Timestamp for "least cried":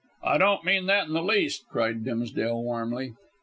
1.21-2.03